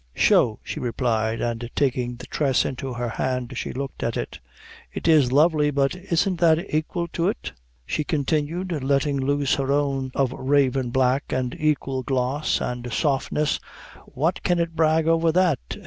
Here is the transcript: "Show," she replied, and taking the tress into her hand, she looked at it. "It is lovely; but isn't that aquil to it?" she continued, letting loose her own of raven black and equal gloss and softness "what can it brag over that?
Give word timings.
"Show," 0.15 0.57
she 0.63 0.79
replied, 0.79 1.41
and 1.41 1.69
taking 1.75 2.15
the 2.15 2.25
tress 2.25 2.65
into 2.65 2.93
her 2.93 3.07
hand, 3.07 3.53
she 3.55 3.71
looked 3.71 4.01
at 4.01 4.17
it. 4.17 4.39
"It 4.91 5.07
is 5.07 5.31
lovely; 5.31 5.69
but 5.69 5.93
isn't 5.93 6.39
that 6.39 6.57
aquil 6.73 7.07
to 7.09 7.27
it?" 7.29 7.51
she 7.85 8.03
continued, 8.03 8.71
letting 8.83 9.17
loose 9.19 9.53
her 9.53 9.71
own 9.71 10.09
of 10.15 10.31
raven 10.31 10.89
black 10.89 11.25
and 11.31 11.55
equal 11.59 12.01
gloss 12.01 12.59
and 12.59 12.91
softness 12.91 13.59
"what 14.07 14.41
can 14.41 14.57
it 14.57 14.75
brag 14.75 15.05
over 15.07 15.31
that? 15.33 15.77